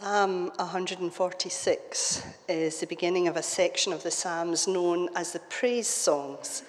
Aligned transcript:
Psalm 0.00 0.46
146 0.56 2.22
is 2.48 2.80
the 2.80 2.86
beginning 2.86 3.28
of 3.28 3.36
a 3.36 3.42
section 3.42 3.92
of 3.92 4.02
the 4.02 4.10
Psalms 4.10 4.66
known 4.66 5.10
as 5.14 5.34
the 5.34 5.40
praise 5.50 5.86
songs, 5.86 6.62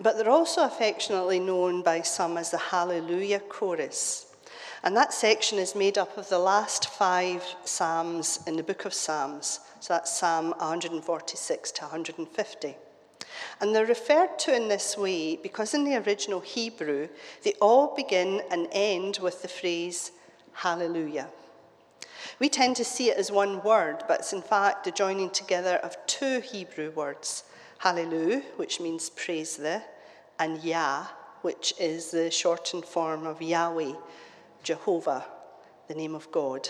but 0.00 0.18
they're 0.18 0.28
also 0.28 0.64
affectionately 0.64 1.40
known 1.40 1.80
by 1.80 2.02
some 2.02 2.36
as 2.36 2.50
the 2.50 2.58
Hallelujah 2.58 3.40
chorus. 3.40 4.26
And 4.82 4.94
that 4.94 5.14
section 5.14 5.58
is 5.58 5.74
made 5.74 5.96
up 5.96 6.18
of 6.18 6.28
the 6.28 6.38
last 6.38 6.90
five 6.90 7.42
Psalms 7.64 8.40
in 8.46 8.56
the 8.56 8.62
book 8.62 8.84
of 8.84 8.92
Psalms. 8.92 9.60
So 9.80 9.94
that's 9.94 10.18
Psalm 10.18 10.50
146 10.58 11.70
to 11.72 11.82
150. 11.84 12.76
And 13.62 13.74
they're 13.74 13.86
referred 13.86 14.38
to 14.40 14.54
in 14.54 14.68
this 14.68 14.94
way 14.94 15.36
because 15.36 15.72
in 15.72 15.84
the 15.84 15.96
original 15.96 16.40
Hebrew, 16.40 17.08
they 17.44 17.54
all 17.62 17.96
begin 17.96 18.42
and 18.50 18.68
end 18.72 19.20
with 19.22 19.40
the 19.40 19.48
phrase 19.48 20.12
Hallelujah. 20.52 21.28
We 22.40 22.48
tend 22.48 22.76
to 22.76 22.84
see 22.84 23.10
it 23.10 23.16
as 23.16 23.32
one 23.32 23.62
word, 23.62 24.04
but 24.06 24.20
it's 24.20 24.32
in 24.32 24.42
fact 24.42 24.84
the 24.84 24.92
joining 24.92 25.30
together 25.30 25.76
of 25.76 25.96
two 26.06 26.40
Hebrew 26.40 26.90
words 26.92 27.44
Hallelu, 27.82 28.42
which 28.56 28.80
means 28.80 29.10
praise 29.10 29.56
the, 29.56 29.82
and 30.38 30.62
Yah, 30.62 31.06
which 31.42 31.74
is 31.80 32.10
the 32.10 32.30
shortened 32.30 32.84
form 32.84 33.26
of 33.26 33.42
Yahweh, 33.42 33.94
Jehovah, 34.62 35.24
the 35.88 35.94
name 35.94 36.14
of 36.14 36.30
God. 36.30 36.68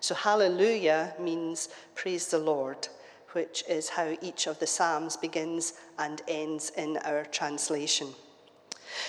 So, 0.00 0.14
hallelujah 0.14 1.14
means 1.18 1.68
praise 1.94 2.28
the 2.28 2.38
Lord, 2.38 2.88
which 3.32 3.64
is 3.68 3.90
how 3.90 4.16
each 4.22 4.46
of 4.46 4.58
the 4.58 4.66
Psalms 4.66 5.16
begins 5.16 5.74
and 5.98 6.22
ends 6.28 6.72
in 6.76 6.98
our 6.98 7.24
translation. 7.24 8.08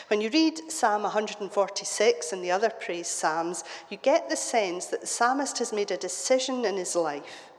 When 0.08 0.22
you 0.22 0.30
read 0.30 0.72
Psalm 0.72 1.04
146 1.04 2.34
and 2.34 2.44
the 2.44 2.52
other 2.52 2.70
praise 2.70 3.08
Psalms, 3.08 3.64
you 3.90 3.98
get 3.98 4.30
the 4.30 4.36
sense 4.36 4.88
that 4.88 5.02
the 5.02 5.08
psalmist 5.08 5.60
has 5.60 5.74
made 5.74 5.92
a 5.92 5.98
decision 5.98 6.66
in 6.66 6.78
his 6.78 6.96
life, 6.96 7.50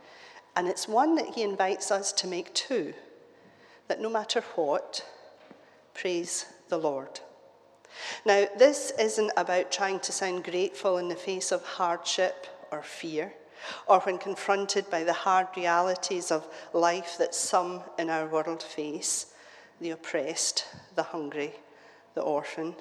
and 0.54 0.68
it's 0.68 0.86
one 0.86 1.14
that 1.16 1.34
he 1.34 1.42
invites 1.42 1.90
us 1.90 2.12
to 2.12 2.26
make 2.26 2.52
too 2.54 2.94
that 3.88 4.00
no 4.00 4.08
matter 4.08 4.42
what, 4.54 5.04
praise 5.94 6.46
the 6.68 6.78
Lord. 6.78 7.20
Now, 8.24 8.46
this 8.56 8.92
isn't 8.98 9.32
about 9.36 9.70
trying 9.70 10.00
to 10.00 10.12
sound 10.12 10.44
grateful 10.44 10.98
in 10.98 11.08
the 11.08 11.16
face 11.16 11.52
of 11.52 11.64
hardship 11.64 12.46
or 12.70 12.82
fear, 12.82 13.34
or 13.86 14.00
when 14.00 14.18
confronted 14.18 14.88
by 14.90 15.04
the 15.04 15.12
hard 15.12 15.48
realities 15.56 16.30
of 16.30 16.46
life 16.72 17.16
that 17.18 17.34
some 17.34 17.82
in 17.98 18.08
our 18.08 18.26
world 18.26 18.62
face 18.62 19.26
the 19.80 19.90
oppressed, 19.90 20.64
the 20.94 21.02
hungry, 21.02 21.52
the 22.14 22.20
orphan. 22.20 22.74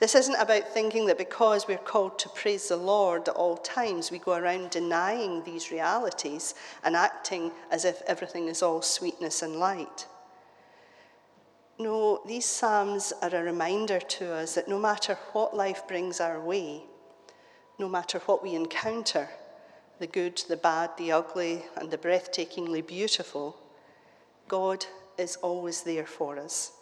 This 0.00 0.14
isn't 0.14 0.40
about 0.40 0.68
thinking 0.68 1.06
that 1.06 1.18
because 1.18 1.68
we're 1.68 1.76
called 1.76 2.18
to 2.18 2.28
praise 2.30 2.68
the 2.68 2.76
Lord 2.76 3.28
at 3.28 3.34
all 3.34 3.56
times, 3.58 4.10
we 4.10 4.18
go 4.18 4.32
around 4.32 4.70
denying 4.70 5.44
these 5.44 5.70
realities 5.70 6.54
and 6.82 6.96
acting 6.96 7.52
as 7.70 7.84
if 7.84 8.02
everything 8.06 8.48
is 8.48 8.62
all 8.62 8.82
sweetness 8.82 9.42
and 9.42 9.56
light. 9.56 10.06
No, 11.78 12.22
these 12.26 12.46
Psalms 12.46 13.12
are 13.20 13.34
a 13.34 13.42
reminder 13.42 14.00
to 14.00 14.32
us 14.32 14.54
that 14.54 14.68
no 14.68 14.78
matter 14.78 15.18
what 15.32 15.54
life 15.54 15.86
brings 15.86 16.20
our 16.20 16.40
way, 16.40 16.82
no 17.78 17.88
matter 17.88 18.18
what 18.20 18.42
we 18.42 18.54
encounter, 18.54 19.28
the 19.98 20.06
good, 20.06 20.42
the 20.48 20.56
bad, 20.56 20.90
the 20.96 21.12
ugly, 21.12 21.62
and 21.76 21.90
the 21.90 21.98
breathtakingly 21.98 22.86
beautiful, 22.86 23.56
God 24.48 24.86
is 25.18 25.36
always 25.36 25.82
there 25.82 26.06
for 26.06 26.38
us. 26.38 26.72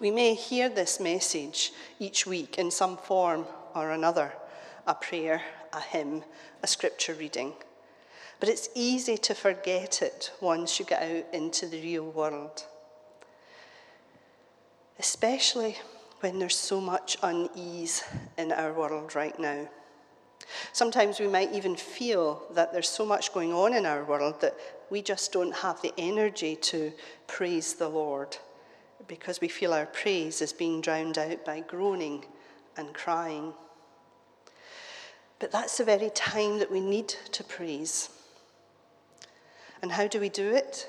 We 0.00 0.10
may 0.10 0.34
hear 0.34 0.68
this 0.68 1.00
message 1.00 1.72
each 1.98 2.26
week 2.26 2.58
in 2.58 2.70
some 2.70 2.96
form 2.96 3.46
or 3.74 3.90
another 3.90 4.32
a 4.86 4.94
prayer, 4.94 5.42
a 5.72 5.80
hymn, 5.80 6.24
a 6.62 6.66
scripture 6.66 7.14
reading. 7.14 7.52
But 8.40 8.48
it's 8.48 8.68
easy 8.74 9.16
to 9.18 9.34
forget 9.34 10.02
it 10.02 10.32
once 10.40 10.78
you 10.78 10.84
get 10.84 11.02
out 11.02 11.32
into 11.32 11.66
the 11.66 11.80
real 11.80 12.10
world. 12.10 12.66
Especially 14.98 15.76
when 16.20 16.38
there's 16.38 16.56
so 16.56 16.80
much 16.80 17.16
unease 17.22 18.02
in 18.36 18.52
our 18.52 18.72
world 18.72 19.14
right 19.14 19.38
now. 19.38 19.68
Sometimes 20.72 21.20
we 21.20 21.28
might 21.28 21.52
even 21.52 21.76
feel 21.76 22.42
that 22.54 22.72
there's 22.72 22.88
so 22.88 23.06
much 23.06 23.32
going 23.32 23.52
on 23.52 23.74
in 23.74 23.86
our 23.86 24.04
world 24.04 24.40
that 24.40 24.56
we 24.90 25.02
just 25.02 25.32
don't 25.32 25.54
have 25.54 25.80
the 25.80 25.94
energy 25.96 26.56
to 26.56 26.92
praise 27.26 27.74
the 27.74 27.88
Lord 27.88 28.36
because 29.08 29.40
we 29.40 29.48
feel 29.48 29.72
our 29.72 29.86
praise 29.86 30.40
is 30.40 30.52
being 30.52 30.80
drowned 30.80 31.18
out 31.18 31.44
by 31.44 31.60
groaning 31.60 32.24
and 32.76 32.94
crying. 32.94 33.52
But 35.38 35.50
that's 35.50 35.78
the 35.78 35.84
very 35.84 36.10
time 36.10 36.58
that 36.60 36.70
we 36.70 36.80
need 36.80 37.08
to 37.32 37.44
praise. 37.44 38.10
And 39.82 39.90
how 39.90 40.06
do 40.06 40.20
we 40.20 40.28
do 40.28 40.50
it? 40.54 40.88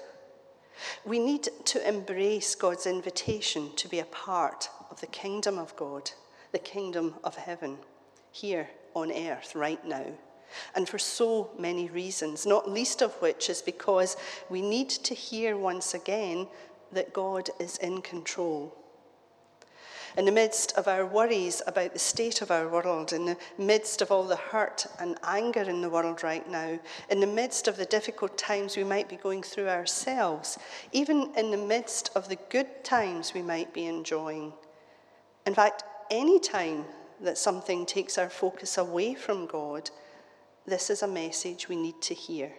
We 1.06 1.19
need 1.19 1.50
to 1.66 1.88
embrace 1.88 2.56
God's 2.56 2.85
invitation 2.85 3.72
to 3.75 3.88
be 3.88 4.00
a 4.00 4.06
part 4.06 4.69
of 4.91 5.01
the 5.01 5.07
kingdom 5.07 5.57
of 5.57 5.75
God, 5.75 6.12
the 6.51 6.59
kingdom 6.59 7.16
of 7.24 7.35
heaven, 7.35 7.78
here 8.31 8.69
on 8.94 9.12
earth 9.12 9.56
right 9.56 9.84
now. 9.85 10.06
And 10.75 10.88
for 10.88 11.00
so 11.00 11.50
many 11.57 11.90
reasons, 11.90 12.45
not 12.45 12.69
least 12.69 13.01
of 13.01 13.13
which 13.22 13.50
is 13.50 13.62
because 13.62 14.16
we 14.50 14.62
need 14.62 14.90
to 14.90 15.16
hear 15.16 15.57
once 15.57 15.95
again 15.95 16.47
that 16.94 17.14
God 17.14 17.50
is 17.59 17.78
in 17.78 18.02
control. 18.02 18.76
In 20.16 20.26
the 20.26 20.31
midst 20.31 20.74
of 20.78 20.88
our 20.88 21.08
worries 21.08 21.64
about 21.66 21.94
the 21.94 22.00
state 22.00 22.44
of 22.44 22.52
our 22.52 22.68
world, 22.68 23.14
in 23.14 23.26
the 23.26 23.38
midst 23.58 24.00
of 24.00 24.12
all 24.12 24.24
the 24.26 24.36
hurt 24.36 24.86
and 25.00 25.18
anger 25.24 25.64
in 25.64 25.81
the 25.81 25.90
world 25.90 26.22
right 26.22 26.48
now, 26.48 26.80
in 27.09 27.20
the 27.20 27.26
midst 27.26 27.68
of 27.68 27.78
the 27.78 27.86
difficult 27.86 28.38
times 28.38 28.78
we 28.78 28.84
might 28.84 29.09
be 29.09 29.16
going 29.16 29.42
through 29.42 29.70
ourselves, 29.70 30.59
even 30.92 31.31
in 31.36 31.50
the 31.50 31.58
midst 31.58 32.12
of 32.16 32.30
the 32.30 32.38
good 32.50 32.84
times 32.84 33.34
we 33.34 33.42
might 33.42 33.74
be 33.74 33.88
enjoying. 33.88 34.54
In 35.48 35.56
fact, 35.56 35.84
any 36.12 36.40
time 36.40 36.86
that 37.20 37.40
something 37.40 37.84
takes 37.86 38.20
our 38.20 38.30
focus 38.30 38.78
away 38.78 39.16
from 39.16 39.48
God, 39.48 39.90
this 40.68 40.92
is 40.92 41.02
a 41.02 41.08
message 41.08 41.68
we 41.68 41.75
need 41.75 42.00
to 42.04 42.14
hear. 42.14 42.52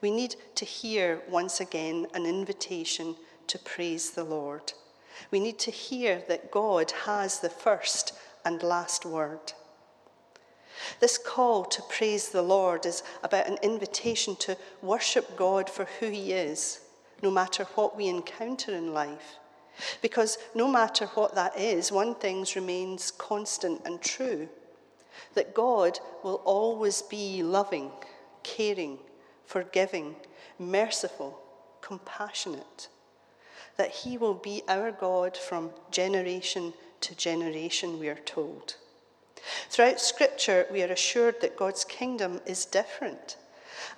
We 0.00 0.10
need 0.10 0.36
to 0.54 0.64
hear 0.64 1.22
once 1.28 1.60
again 1.60 2.06
an 2.14 2.24
invitation 2.24 3.16
to 3.48 3.58
praise 3.58 4.10
the 4.10 4.24
Lord. 4.24 4.72
We 5.30 5.40
need 5.40 5.58
to 5.60 5.70
hear 5.70 6.22
that 6.28 6.50
God 6.50 6.90
has 7.04 7.40
the 7.40 7.50
first 7.50 8.12
and 8.44 8.62
last 8.62 9.04
word. 9.06 9.52
This 11.00 11.18
call 11.18 11.64
to 11.66 11.82
praise 11.82 12.28
the 12.28 12.42
Lord 12.42 12.84
is 12.84 13.02
about 13.22 13.46
an 13.46 13.58
invitation 13.62 14.36
to 14.36 14.56
worship 14.82 15.36
God 15.36 15.70
for 15.70 15.84
who 16.00 16.10
He 16.10 16.32
is, 16.32 16.80
no 17.22 17.30
matter 17.30 17.64
what 17.74 17.96
we 17.96 18.08
encounter 18.08 18.74
in 18.74 18.92
life. 18.92 19.38
Because 20.02 20.38
no 20.54 20.68
matter 20.68 21.06
what 21.06 21.34
that 21.34 21.58
is, 21.58 21.90
one 21.90 22.14
thing 22.14 22.46
remains 22.54 23.10
constant 23.10 23.82
and 23.84 24.00
true 24.00 24.48
that 25.34 25.54
God 25.54 25.98
will 26.22 26.40
always 26.44 27.02
be 27.02 27.42
loving, 27.42 27.90
caring, 28.42 28.98
forgiving, 29.44 30.16
merciful, 30.58 31.40
compassionate 31.80 32.88
that 33.76 33.90
he 33.90 34.16
will 34.16 34.34
be 34.34 34.62
our 34.68 34.92
God 34.92 35.36
from 35.36 35.70
generation 35.90 36.72
to 37.00 37.14
generation, 37.14 37.98
we 37.98 38.08
are 38.08 38.14
told. 38.14 38.76
Throughout 39.68 40.00
Scripture, 40.00 40.66
we 40.72 40.82
are 40.82 40.92
assured 40.92 41.40
that 41.40 41.56
God's 41.56 41.84
kingdom 41.84 42.40
is 42.46 42.64
different. 42.64 43.36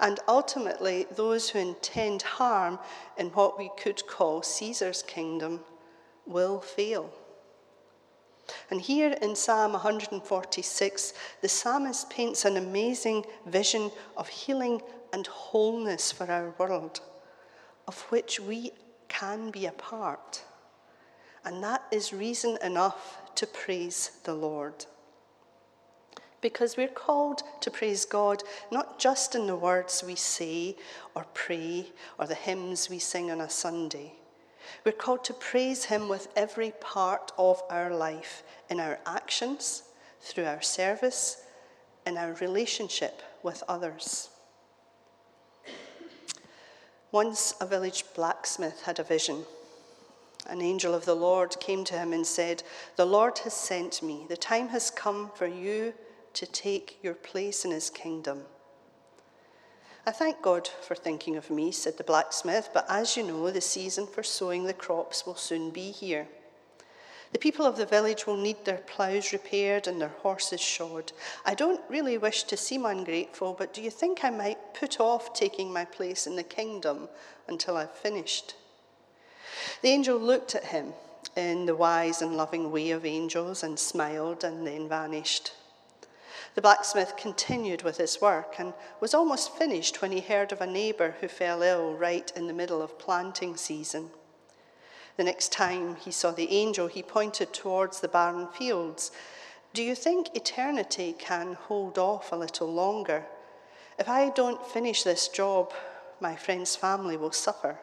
And 0.01 0.19
ultimately, 0.27 1.07
those 1.15 1.51
who 1.51 1.59
intend 1.59 2.23
harm 2.23 2.79
in 3.17 3.29
what 3.29 3.59
we 3.59 3.71
could 3.77 4.07
call 4.07 4.43
Caesar's 4.43 5.03
kingdom 5.03 5.61
will 6.27 6.61
fail. 6.61 7.13
And 8.71 8.81
here 8.81 9.17
in 9.23 9.37
Psalm 9.37 9.73
146, 9.73 11.13
the 11.41 11.49
psalmist 11.49 12.11
paints 12.11 12.45
an 12.45 12.57
amazing 12.57 13.25
vision 13.47 13.91
of 14.17 14.29
healing 14.29 14.83
and 15.13 15.27
wholeness 15.27 16.13
for 16.13 16.31
our 16.31 16.55
world, 16.59 17.01
of 17.87 18.01
which 18.11 18.41
we 18.41 18.73
can 19.09 19.51
be 19.51 19.67
a 19.67 19.73
part. 19.73 20.43
And 21.45 21.63
that 21.63 21.85
is 21.91 22.13
reason 22.13 22.59
enough 22.63 23.21
to 23.37 23.47
praise 23.47 24.13
the 24.25 24.35
Lord. 24.35 24.87
Because 26.41 26.77
we're 26.77 26.89
called 26.89 27.43
to 27.61 27.71
praise 27.71 28.05
God 28.05 28.43
not 28.71 28.99
just 28.99 29.35
in 29.35 29.47
the 29.47 29.57
words 29.57 30.05
we 30.05 30.17
say 30.17 30.77
or 31.15 31.25
pray 31.35 31.87
or 32.19 32.27
the 32.27 32.35
hymns 32.35 32.91
we 32.91 32.99
sing 32.99 33.31
on 33.31 33.41
a 33.41 33.51
Sunday. 33.51 34.15
We're 34.85 34.93
called 34.93 35.25
to 35.25 35.35
praise 35.35 35.85
Him 35.85 36.09
with 36.09 36.29
every 36.37 36.73
part 36.81 37.33
of 37.39 37.63
our 37.71 37.95
life, 37.95 38.43
in 38.69 38.81
our 38.81 38.99
actions, 39.07 39.83
through 40.21 40.45
our 40.45 40.63
service, 40.63 41.43
in 42.07 42.17
our 42.17 42.33
relationship 42.35 43.23
with 43.43 43.63
others. 43.69 44.31
Once 47.13 47.55
a 47.61 47.67
village 47.67 48.05
blacksmith 48.15 48.83
had 48.83 48.99
a 48.99 49.05
vision. 49.05 49.45
An 50.49 50.61
angel 50.61 50.95
of 50.95 51.05
the 51.05 51.15
Lord 51.15 51.59
came 51.61 51.85
to 51.85 51.95
him 51.95 52.13
and 52.13 52.27
said, 52.27 52.63
The 52.97 53.05
Lord 53.05 53.39
has 53.39 53.55
sent 53.55 54.03
me. 54.03 54.27
The 54.29 54.37
time 54.37 54.69
has 54.69 54.91
come 54.91 55.31
for 55.35 55.47
you 55.47 55.95
to 56.35 56.47
take 56.47 56.99
your 57.03 57.15
place 57.15 57.65
in 57.65 57.71
his 57.71 57.91
kingdom. 57.91 58.43
I 60.07 60.13
thank 60.13 60.41
God 60.41 60.69
for 60.83 60.95
thinking 60.95 61.37
of 61.37 61.51
me, 61.51 61.73
said 61.73 61.97
the 61.97 62.05
blacksmith, 62.05 62.71
but 62.73 62.87
as 62.89 63.17
you 63.17 63.25
know, 63.25 63.51
the 63.51 63.61
season 63.61 64.07
for 64.07 64.23
sowing 64.23 64.65
the 64.65 64.73
crops 64.73 65.27
will 65.27 65.35
soon 65.35 65.71
be 65.71 65.91
here. 65.91 66.29
The 67.33 67.39
people 67.39 67.67
of 67.67 67.77
the 67.77 67.87
village 67.87 68.27
will 68.27 68.37
need 68.37 68.65
their 68.65 68.79
ploughs 68.79 69.33
repaired 69.33 69.87
and 69.87 70.01
their 70.01 70.09
horses 70.09 70.61
shod. 70.61 71.13
I 71.45 71.55
don't 71.55 71.81
really 71.89 72.19
wish 72.19 72.45
to 72.45 72.57
seem 72.57 72.87
ungrateful, 72.87 73.55
but 73.59 73.75
do 73.75 73.83
you 73.83 73.91
think 73.91 74.25
I 74.25 74.31
might 74.31 74.75
put 74.75 75.01
off 75.01 75.35
taking 75.35 75.73
my 75.73 75.85
place 75.85 76.27
in 76.27 76.37
the 76.37 76.43
kingdom 76.43 77.09
until 77.49 77.77
I've 77.77 77.95
finished? 77.95 78.55
The 79.83 79.89
angel 79.89 80.19
looked 80.19 80.55
at 80.55 80.67
him 80.67 80.95
in 81.35 81.67
the 81.67 81.75
wise 81.75 82.23
and 82.23 82.37
loving 82.37 82.71
way 82.71 82.91
of 82.91 83.05
angels 83.05 83.63
and 83.63 83.79
smiled 83.79 84.45
and 84.45 84.67
then 84.67 84.89
vanished. 84.89 85.53
The 86.55 86.63
blacksmith 86.63 87.17
continued 87.19 87.83
with 87.83 87.99
his 87.99 88.21
work 88.21 88.55
and 88.59 88.73
was 89.01 89.13
almost 89.13 89.55
finished 89.55 90.01
when 90.01 90.13
he 90.13 90.21
heard 90.21 90.53
of 90.53 90.63
a 90.63 90.67
neighbour 90.67 91.17
who 91.21 91.29
fell 91.29 91.63
ill 91.63 91.93
right 91.93 92.33
in 92.35 92.47
the 92.47 92.55
middle 92.55 92.81
of 92.81 92.99
planting 92.99 93.57
season. 93.57 94.11
The 95.17 95.25
next 95.25 95.51
time 95.51 95.97
he 95.97 96.11
saw 96.11 96.31
the 96.31 96.51
angel, 96.51 96.89
he 96.89 97.03
pointed 97.03 97.53
towards 97.53 98.01
the 98.01 98.09
barren 98.09 98.49
fields. 98.49 99.11
Do 99.73 99.83
you 99.83 99.95
think 99.95 100.35
eternity 100.35 101.15
can 101.19 101.55
hold 101.55 101.99
off 101.99 102.33
a 102.33 102.37
little 102.37 102.73
longer? 102.73 103.25
If 103.99 104.09
I 104.09 104.31
don't 104.31 104.67
finish 104.67 105.03
this 105.03 105.29
job, 105.29 105.73
my 106.21 106.37
friend's 106.37 106.77
family 106.77 107.17
will 107.17 107.33
suffer. 107.33 107.79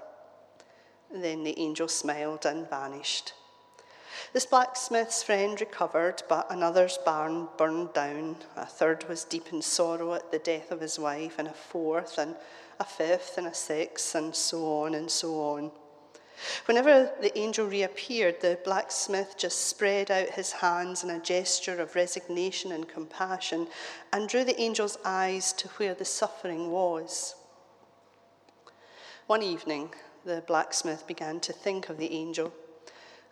Then 1.12 1.44
the 1.44 1.60
angel 1.60 1.88
smiled 1.88 2.46
and 2.46 2.70
vanished. 2.70 3.34
This 4.32 4.46
blacksmith's 4.46 5.24
friend 5.24 5.60
recovered, 5.60 6.24
but 6.30 6.52
another's 6.52 6.98
barn 7.00 7.48
burned 7.58 7.94
down. 7.94 8.38
A 8.56 8.66
third 8.66 9.08
was 9.10 9.24
deep 9.24 9.52
in 9.52 9.62
sorrow 9.62 10.14
at 10.14 10.32
the 10.32 10.40
death 10.40 10.72
of 10.72 10.82
his 10.82 10.98
wife, 11.00 11.40
and 11.40 11.48
a 11.48 11.54
fourth, 11.54 12.18
and 12.18 12.36
a 12.80 12.84
fifth, 12.84 13.38
and 13.38 13.48
a 13.48 13.54
sixth, 13.54 14.16
and 14.16 14.36
so 14.36 14.84
on 14.84 14.96
and 14.96 15.10
so 15.10 15.40
on. 15.40 15.72
Whenever 16.66 17.12
the 17.22 17.38
angel 17.38 17.68
reappeared, 17.68 18.42
the 18.42 18.60
blacksmith 18.64 19.36
just 19.38 19.68
spread 19.68 20.10
out 20.10 20.30
his 20.30 20.52
hands 20.52 21.04
in 21.04 21.10
a 21.10 21.20
gesture 21.20 21.80
of 21.82 21.96
resignation 21.96 22.72
and 22.72 22.88
compassion 22.88 23.68
and 24.12 24.30
drew 24.30 24.44
the 24.44 24.60
angel's 24.60 24.98
eyes 25.04 25.54
to 25.54 25.68
where 25.70 25.94
the 25.94 26.06
suffering 26.06 26.72
was. 26.72 27.36
One 29.28 29.42
evening, 29.42 29.94
the 30.26 30.44
blacksmith 30.46 31.08
began 31.08 31.40
to 31.42 31.54
think 31.54 31.90
of 31.90 31.98
the 31.98 32.12
angel 32.12 32.54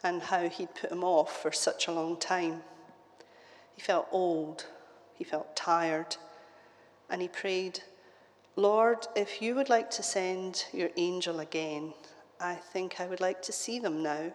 and 0.03 0.21
how 0.21 0.49
he'd 0.49 0.75
put 0.75 0.91
him 0.91 1.03
off 1.03 1.41
for 1.41 1.51
such 1.51 1.87
a 1.87 1.91
long 1.91 2.17
time. 2.17 2.63
He 3.75 3.81
felt 3.81 4.07
old, 4.11 4.65
he 5.15 5.23
felt 5.23 5.55
tired, 5.55 6.17
and 7.09 7.21
he 7.21 7.27
prayed, 7.27 7.81
Lord, 8.55 9.07
if 9.15 9.41
you 9.41 9.55
would 9.55 9.69
like 9.69 9.89
to 9.91 10.03
send 10.03 10.65
your 10.73 10.89
angel 10.97 11.39
again, 11.39 11.93
I 12.41 12.55
think 12.55 12.99
I 12.99 13.05
would 13.05 13.21
like 13.21 13.43
to 13.43 13.51
see 13.51 13.77
them 13.77 14.01
now. 14.01 14.31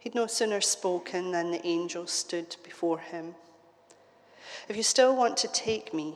He'd 0.00 0.14
no 0.14 0.26
sooner 0.26 0.60
spoken 0.60 1.30
than 1.30 1.52
the 1.52 1.64
angel 1.64 2.08
stood 2.08 2.56
before 2.64 2.98
him. 2.98 3.36
If 4.68 4.76
you 4.76 4.82
still 4.82 5.16
want 5.16 5.36
to 5.38 5.48
take 5.48 5.94
me, 5.94 6.14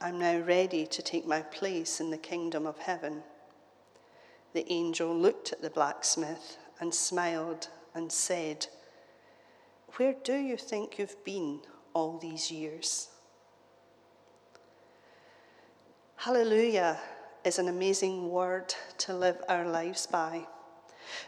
I'm 0.00 0.18
now 0.18 0.38
ready 0.38 0.86
to 0.86 1.02
take 1.02 1.26
my 1.26 1.40
place 1.40 1.98
in 1.98 2.10
the 2.10 2.18
kingdom 2.18 2.66
of 2.66 2.78
heaven. 2.78 3.22
The 4.52 4.70
angel 4.70 5.16
looked 5.16 5.52
at 5.52 5.62
the 5.62 5.70
blacksmith 5.70 6.58
and 6.78 6.94
smiled 6.94 7.68
and 7.94 8.12
said, 8.12 8.66
Where 9.96 10.14
do 10.22 10.36
you 10.36 10.58
think 10.58 10.98
you've 10.98 11.24
been 11.24 11.60
all 11.94 12.18
these 12.18 12.50
years? 12.50 13.08
Hallelujah 16.16 16.98
is 17.46 17.60
an 17.60 17.68
amazing 17.68 18.28
word 18.28 18.74
to 18.98 19.14
live 19.14 19.40
our 19.48 19.64
lives 19.64 20.04
by. 20.04 20.44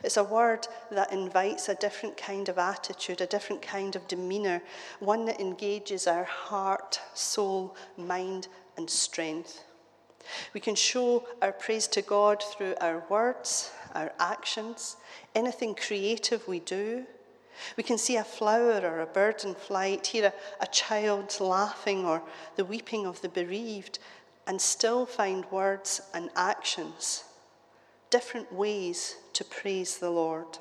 It's 0.02 0.16
a 0.16 0.24
word 0.24 0.66
that 0.90 1.12
invites 1.12 1.68
a 1.68 1.76
different 1.76 2.16
kind 2.16 2.48
of 2.48 2.58
attitude, 2.58 3.20
a 3.20 3.26
different 3.26 3.62
kind 3.62 3.94
of 3.94 4.08
demeanour, 4.08 4.60
one 4.98 5.26
that 5.26 5.40
engages 5.40 6.08
our 6.08 6.24
heart, 6.24 7.00
soul, 7.14 7.76
mind, 7.96 8.48
and 8.76 8.90
strength. 8.90 9.62
We 10.52 10.60
can 10.60 10.74
show 10.74 11.24
our 11.40 11.52
praise 11.52 11.86
to 11.88 12.02
God 12.02 12.42
through 12.42 12.74
our 12.80 13.04
words, 13.08 13.70
our 13.94 14.12
actions, 14.18 14.96
anything 15.36 15.76
creative 15.76 16.48
we 16.48 16.58
do. 16.58 17.06
We 17.76 17.84
can 17.84 17.96
see 17.96 18.16
a 18.16 18.24
flower 18.24 18.80
or 18.82 19.00
a 19.00 19.06
bird 19.06 19.44
in 19.44 19.54
flight, 19.54 20.08
hear 20.08 20.26
a, 20.26 20.64
a 20.64 20.66
child 20.66 21.36
laughing 21.40 22.04
or 22.04 22.22
the 22.56 22.64
weeping 22.64 23.06
of 23.06 23.20
the 23.20 23.28
bereaved, 23.28 24.00
and 24.48 24.60
still 24.60 25.04
find 25.04 25.44
words 25.52 26.00
and 26.14 26.30
actions, 26.34 27.24
different 28.08 28.50
ways 28.50 29.16
to 29.34 29.44
praise 29.44 29.98
the 29.98 30.10
Lord. 30.10 30.58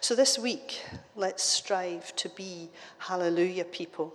So 0.00 0.14
this 0.14 0.38
week, 0.38 0.80
let's 1.16 1.42
strive 1.42 2.14
to 2.16 2.28
be 2.28 2.70
hallelujah 2.98 3.64
people, 3.64 4.14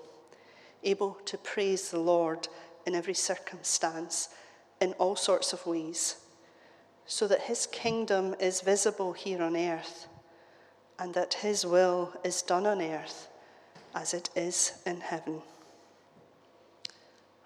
able 0.84 1.18
to 1.26 1.38
praise 1.38 1.92
the 1.92 2.00
Lord 2.00 2.48
in 2.88 2.96
every 2.96 3.14
circumstance, 3.14 4.30
in 4.80 4.94
all 4.94 5.18
sorts 5.18 5.52
of 5.52 5.66
ways, 5.68 6.16
so 7.06 7.28
that 7.28 7.42
his 7.42 7.68
kingdom 7.68 8.36
is 8.40 8.62
visible 8.62 9.12
here 9.12 9.44
on 9.44 9.58
earth 9.58 10.08
and 10.98 11.14
that 11.14 11.36
his 11.36 11.66
will 11.66 12.14
is 12.24 12.42
done 12.42 12.66
on 12.66 12.82
earth 12.82 13.28
as 13.94 14.14
it 14.14 14.30
is 14.36 14.80
in 14.86 15.02
heaven. 15.02 15.42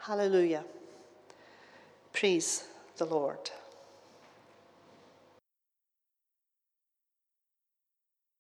Hallelujah. 0.08 0.64
Praise 2.14 2.64
the 2.96 3.04
Lord. 3.04 3.52